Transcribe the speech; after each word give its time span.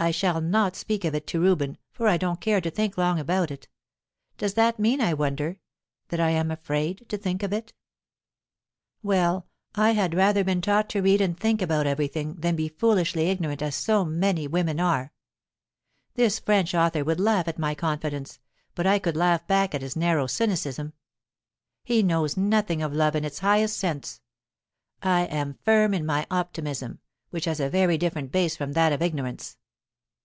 I 0.00 0.12
shall 0.12 0.40
not 0.40 0.76
speak 0.76 1.04
of 1.04 1.12
it 1.16 1.26
to 1.26 1.40
Reuben, 1.40 1.76
for 1.90 2.06
I 2.06 2.18
don't 2.18 2.40
care 2.40 2.60
to 2.60 2.70
think 2.70 2.96
long 2.96 3.18
about 3.18 3.50
it. 3.50 3.66
Does 4.36 4.54
that 4.54 4.78
mean, 4.78 5.00
I 5.00 5.12
wonder, 5.12 5.58
that 6.10 6.20
I 6.20 6.30
am 6.30 6.52
afraid 6.52 7.06
to 7.08 7.18
think 7.18 7.42
of 7.42 7.52
it? 7.52 7.72
"Well, 9.02 9.48
f 9.76 9.96
had 9.96 10.14
rather 10.14 10.38
have 10.38 10.46
been 10.46 10.60
taught 10.60 10.88
to 10.90 11.00
read 11.02 11.20
and 11.20 11.36
think 11.36 11.60
about 11.60 11.84
everything, 11.84 12.34
than 12.36 12.54
be 12.54 12.68
foolishly 12.68 13.28
ignorant 13.28 13.60
as 13.60 13.74
so 13.74 14.04
many 14.04 14.46
women 14.46 14.78
are. 14.78 15.12
This 16.14 16.38
French 16.38 16.76
author 16.76 17.02
would 17.02 17.18
laugh 17.18 17.48
at 17.48 17.58
my 17.58 17.74
confidence, 17.74 18.38
but 18.76 18.86
I 18.86 19.00
could 19.00 19.16
laugh 19.16 19.48
back 19.48 19.74
at 19.74 19.82
his 19.82 19.96
narrow 19.96 20.28
cynicism. 20.28 20.92
He 21.82 22.04
knows 22.04 22.36
nothing 22.36 22.82
of 22.82 22.92
love 22.92 23.16
in 23.16 23.24
its 23.24 23.40
highest 23.40 23.76
sense. 23.76 24.20
I 25.02 25.22
am 25.22 25.54
firm 25.64 25.92
in 25.92 26.06
my 26.06 26.24
optimism, 26.30 27.00
which 27.30 27.46
has 27.46 27.58
a 27.58 27.68
very 27.68 27.98
different 27.98 28.30
base 28.30 28.54
from 28.54 28.74
that 28.74 28.92
of 28.92 29.02
ignorance. 29.02 29.56